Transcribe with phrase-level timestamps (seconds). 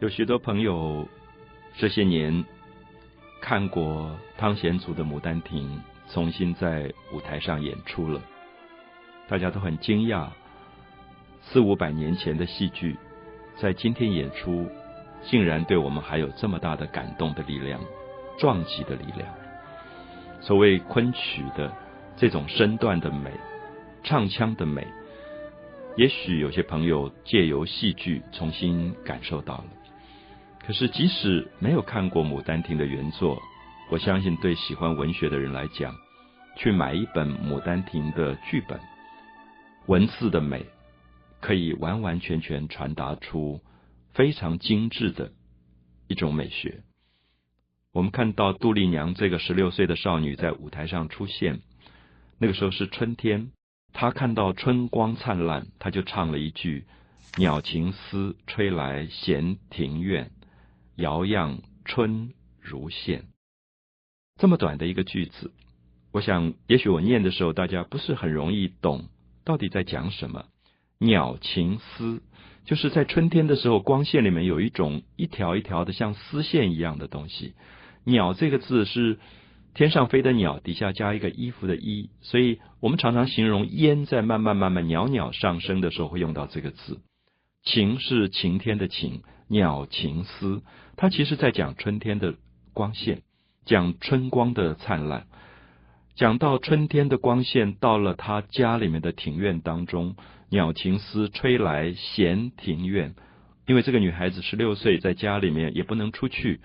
[0.00, 1.08] 有许多朋友
[1.76, 2.44] 这些年
[3.40, 5.68] 看过汤显祖的《牡丹亭》，
[6.14, 8.22] 重新在舞台上演出了，
[9.26, 10.28] 大家都很惊讶，
[11.42, 12.96] 四五百年前的戏剧，
[13.56, 14.68] 在今天演出，
[15.24, 17.80] 竟然对我们还有这么大的感动的力量、
[18.38, 19.28] 撞击的力量。
[20.40, 21.72] 所谓昆曲的
[22.16, 23.32] 这种身段的美、
[24.04, 24.86] 唱腔的美，
[25.96, 29.64] 也许有些朋友借由戏剧重新感受到了。
[30.68, 33.40] 可是，即使没有看过《牡丹亭》的原作，
[33.90, 35.96] 我相信对喜欢文学的人来讲，
[36.58, 38.78] 去买一本《牡丹亭》的剧本，
[39.86, 40.66] 文字的美
[41.40, 43.62] 可以完完全全传达出
[44.12, 45.32] 非常精致的
[46.06, 46.82] 一种美学。
[47.94, 51.60] 我们看到杜丽娘这个十六岁的少女在舞台上出现，
[52.36, 53.52] 那个时候是春天，
[53.94, 56.84] 她看到春光灿烂，她就唱了一句
[57.38, 60.30] “鸟情丝吹来闲庭院”。
[60.98, 63.26] 遥漾春如线，
[64.36, 65.52] 这么短的一个句子，
[66.10, 69.04] 我想，也许我念的时候，大家不是很容易懂
[69.44, 70.46] 到底在讲什么。
[70.98, 72.20] 鸟情丝，
[72.64, 77.54] 就是在春天的时候，光线里面有一种一条一条的像丝线一样的东西。
[78.02, 79.20] 鸟这个字是
[79.74, 86.98] 天上飞的鸟，底下加一个衣服的衣，所以我们常常形容烟在慢慢慢慢袅袅上升的时候，会用到这个字。
[87.68, 89.22] 晴是晴天的晴。
[89.46, 90.62] 鸟情思，
[90.96, 92.34] 它其实在讲春天的
[92.72, 93.20] 光线，
[93.66, 95.26] 讲春光的灿烂。
[96.14, 100.16] 讲到春天的光线到了他家里面的庭院当中，
[100.48, 103.14] 鸟情思吹来闲庭院。
[103.66, 106.60] 因为这个女孩子十六岁，在家里面也不能出去，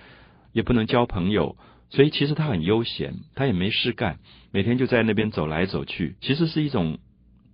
[0.53, 1.57] 也不能交朋友，
[1.89, 4.19] 所以其实她很悠闲，她也没事干，
[4.51, 6.15] 每天就在那边走来走去。
[6.21, 6.97] 其实是一种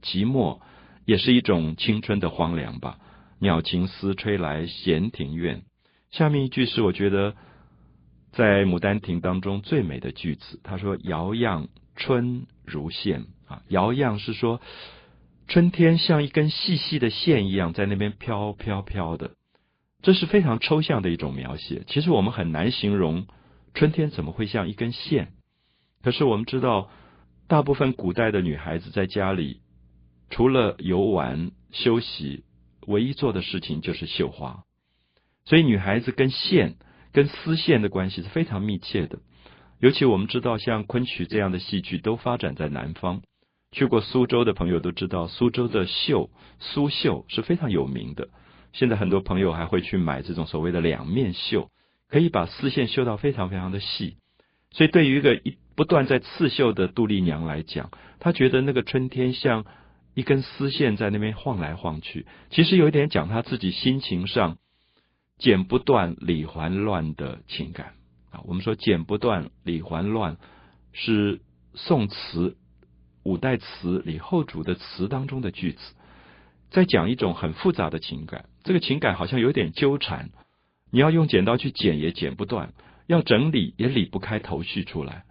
[0.04, 0.60] 寂寞，
[1.06, 3.00] 也是一种青春的荒凉吧。
[3.42, 5.64] 鸟情丝吹来闲庭院，
[6.12, 7.36] 下面一句是我觉得
[8.34, 10.60] 在《牡丹亭》当中最美的句子。
[10.62, 14.60] 他说：“摇漾春如线啊，摇漾是说
[15.48, 19.32] 春天像一根细细的线一样在那边飘飘飘的，
[20.02, 21.84] 这是非常抽象的一种描写。
[21.88, 23.26] 其实我们很难形容
[23.74, 25.30] 春天怎么会像一根线。
[26.04, 26.90] 可是我们知道，
[27.48, 29.62] 大部分古代的女孩子在家里
[30.30, 32.44] 除了游玩休息。
[32.90, 34.64] 唯一做的事情就是绣花，
[35.46, 36.76] 所以女孩子跟线、
[37.14, 39.20] 跟丝线的关系是非常密切的。
[39.80, 43.22] 尤其我们知道，像昆曲这样的戏剧都发展在南方。
[43.72, 48.30] 去过苏州的朋友都知道，苏州的绣苏绣是非常有名的。
[48.74, 51.70] 现在很多朋友还会去买这种所谓的两面绣，
[52.10, 54.18] 可以把丝线绣到非常非常的细。
[54.72, 59.66] 所以，对于一个一不断在刺绣的杜丽娘来讲，她觉得那个春天像。
[60.20, 64.58] 一根丝线在那边晃来晃去，其实有一点讲他自己心情上
[65.38, 67.94] 剪不断理还乱的情感
[68.30, 68.42] 啊。
[68.44, 70.36] 我们说剪不断理还乱
[70.92, 71.40] 是
[71.74, 72.58] 宋词
[73.24, 75.80] 五代词李后主的词当中的句子，
[76.70, 78.50] 在讲一种很复杂的情感。
[78.66, 80.32] 这个情感好像有点纠缠，
[80.92, 82.74] 你要用剪刀去剪也剪不断，
[83.08, 85.24] 要整理也理不开头绪出来。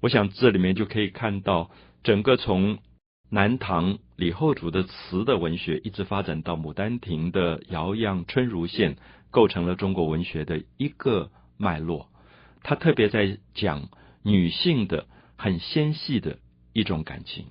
[0.00, 1.70] 我想这里面就可以看到
[2.02, 2.80] 整个从。
[3.30, 8.96] 南唐李后主的词的文学，一直发展到《牡丹亭》的遥漾春如线，
[9.30, 12.08] 构成了中国文学的一个脉络。
[12.62, 13.88] 他特别在讲
[14.22, 16.38] 女性的很纤细的
[16.72, 17.46] 一种感情，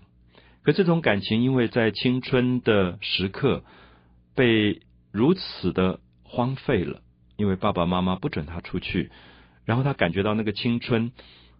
[0.63, 3.65] 可这种感情，因为在青春的时刻
[4.33, 4.81] 被
[5.11, 7.01] 如此的荒废了，
[7.35, 9.11] 因为爸爸妈妈不准他出去，
[9.65, 11.11] 然后他感觉到那个青春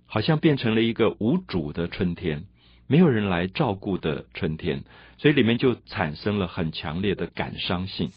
[0.06, 2.46] 好像变成了一个无主的春天。
[2.88, 4.84] 没有人来照顾的春天，
[5.18, 8.12] 所以里面就产生了很强烈的感伤性。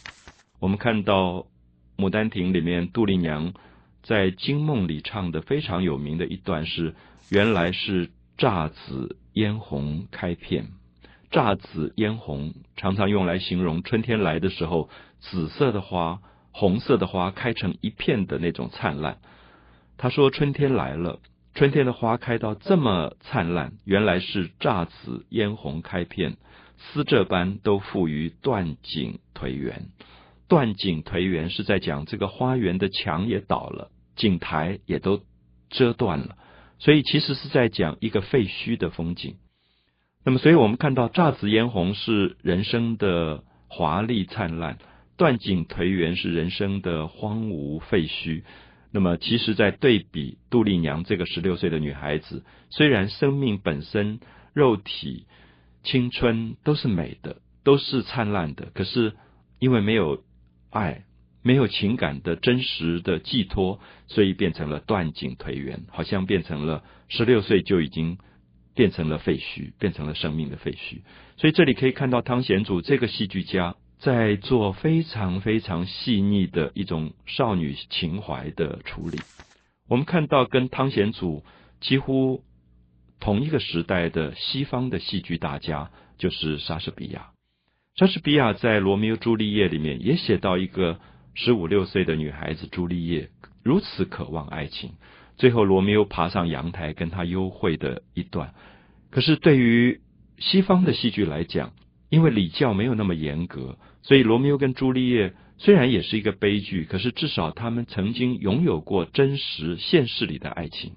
[0.59, 1.32] 我们看到
[1.97, 3.55] 《牡丹亭》里面杜丽娘
[4.03, 6.94] 在惊梦里唱的非常有名的一段是
[7.31, 10.69] ：“原来是姹紫嫣红开片。”
[11.31, 14.88] 姹紫嫣红常常用来形容春天来的时候，
[15.21, 19.19] 紫色的花、红色的花开成一片的那种灿烂。
[19.96, 21.20] 他说：“春天来了。”
[21.56, 26.37] 春天的花开到这么灿烂，原来是姹紫嫣红开片，
[26.76, 29.87] 丝这般都付于断井颓垣。
[30.49, 35.23] 断井颓垣是在讲这个花园的墙也倒了，井台也都
[35.70, 36.37] 遮断了，
[36.79, 39.37] 所以其实是在讲一个废墟的风景。
[40.26, 44.76] 那么，所以我们看到姹紫嫣红是人生的华丽灿烂，
[45.17, 48.43] 断井颓垣是人生的荒芜废墟。
[48.96, 54.20] 那么，其实，在对比杜丽娘这个十六岁的女孩子，虽然生命本身、
[54.54, 55.26] 肉体、
[55.82, 59.12] 青春都是美的，都是灿烂的，可是
[59.58, 60.25] 因为没有
[60.70, 61.04] 爱，
[61.43, 68.16] 没有情感的真实的寄托，所以变成了断井颓垣，好像变成了十六岁就已经
[68.75, 71.02] 变成了废墟，变成了生命的废墟。
[71.37, 79.19] 所以这里可以看到汤显祖这个戏剧家在做非常非常细腻的一种少女情怀的处理。
[79.88, 81.44] 我们看到跟汤显祖
[81.81, 82.43] 几乎
[83.20, 87.31] 同一个时代的西方的戏剧大家，就是莎士比亚。
[87.96, 90.99] 莎士比亚在《罗密欧朱丽叶》里面也写到一个。
[91.38, 93.28] 十五六岁的女孩子朱丽叶
[93.62, 94.92] 如此渴望爱情，
[95.37, 98.54] 最后罗密欧爬上阳台跟她幽会的一段。
[99.10, 100.00] 可是对于
[100.38, 101.75] 西方的戏剧来讲，
[102.08, 110.93] 因为礼教没有那么严格，所以罗密欧跟朱丽叶虽然也是一个悲剧，可是至少他们曾经拥有过真实现实里的爱情。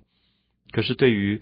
[0.71, 1.41] 可是对于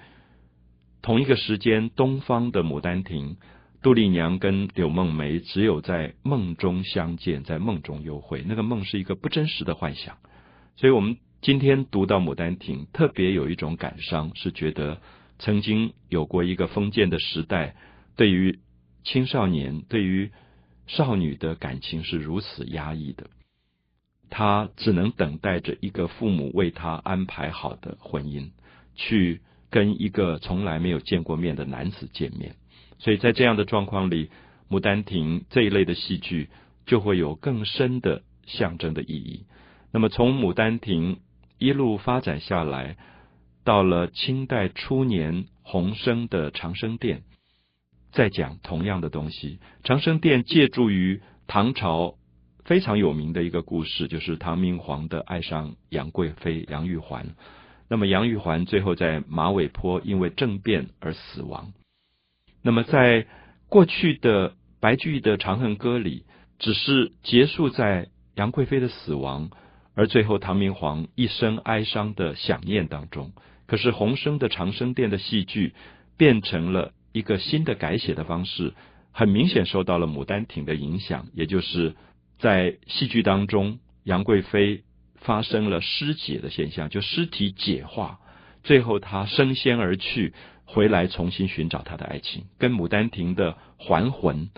[1.02, 3.36] 同一个时间东方的《牡丹亭》。
[3.84, 8.44] 杜丽娘跟柳梦梅只有在梦中相见，在梦中幽会。
[8.46, 10.18] 那个梦是一个不真实的幻想，
[10.76, 15.00] 所以我们今天读到《牡丹亭》，特别有一种感伤，是觉得
[15.38, 17.76] 曾经有过一个封建的时代，
[18.18, 18.60] 对于
[19.08, 20.32] 青少年、对于
[20.86, 23.30] 少女的感情是如此压抑的。
[24.30, 28.52] 她只能等待着一个父母为她安排好的婚姻，
[28.96, 29.40] 去
[29.70, 32.56] 跟一个从来没有见过面的男子见面。
[33.00, 34.26] 所以在这样的状况里，
[34.70, 36.50] 《牡丹亭》这一类的戏剧
[36.86, 39.46] 就会有更深的象征的意义。
[39.94, 41.16] 那么从《牡丹亭》
[41.60, 42.98] 一路发展下来，
[43.64, 47.20] 到了清代初年，洪升的《长生殿》
[48.12, 49.60] 在讲同样的东西。
[49.88, 52.16] 《长生殿》借助于唐朝
[52.66, 57.36] 非常有名的一个故事，就是唐明皇的爱上杨贵妃杨玉环。
[57.90, 61.72] 那么杨玉环最后在马尾坡因为政变而死亡。
[62.62, 63.28] 那么，在
[63.70, 66.26] 过去的白居易的《长恨歌》里，
[66.60, 69.50] 只是结束在杨贵妃的死亡，
[69.96, 73.32] 而最后唐明皇一生哀伤的想念当中。
[73.68, 75.74] 可是洪升的《长生殿》的戏剧
[76.18, 78.74] 变成了一个新的改写的方式，
[79.12, 81.96] 很明显受到了《牡丹亭》的影响，也就是
[82.40, 84.84] 在戏剧当中，杨贵妃
[85.16, 88.20] 发生了尸解的现象，就尸体解化，
[88.64, 90.34] 最后她升仙而去。
[90.70, 94.50] 回来重新寻找她的爱情，跟《牡丹亭》的还魂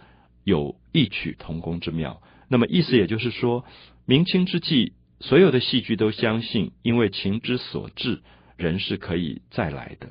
[0.44, 2.20] 有异曲同工之妙。
[2.48, 3.64] 那么意思也就是说，
[4.08, 8.24] 明清之际，所有的戏剧都相信，因为情之所至，
[8.58, 10.10] 人是可以再来的，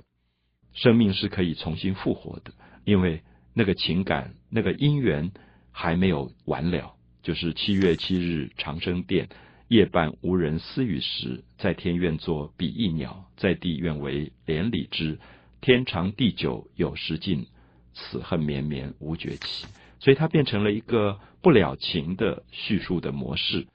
[0.80, 2.52] 生命是可以重新复活的。
[2.84, 3.22] 因为
[3.52, 5.32] 那个情感、那个姻缘
[5.72, 6.94] 还没有完了。
[7.22, 9.28] 就是七月七日长生殿，
[9.68, 15.18] 夜半无人私语时，在天愿作比翼鸟，在地愿为连理枝。
[15.60, 17.46] 天长地久有时尽，
[17.92, 19.66] 此恨绵绵无绝期。
[19.98, 23.66] 所以它变成了一个不了情的叙述的模式，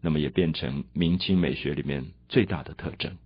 [0.00, 3.18] 那么也变成明清美学里面最大的特征。